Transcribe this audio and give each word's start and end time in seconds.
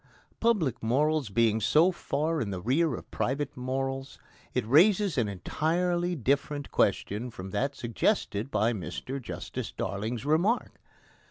Public 0.39 0.81
morals 0.81 1.29
being 1.29 1.61
so 1.61 1.91
far 1.91 2.41
in 2.41 2.49
the 2.49 2.59
rear 2.59 2.95
of 2.95 3.11
private 3.11 3.55
morals, 3.55 4.17
it 4.51 4.65
raises 4.65 5.15
an 5.15 5.27
entirely 5.27 6.15
different 6.15 6.71
question 6.71 7.29
from 7.29 7.51
that 7.51 7.75
suggested 7.75 8.49
by 8.49 8.73
Mr 8.73 9.21
Justice 9.21 9.71
Darling's 9.71 10.25
remark. 10.25 10.81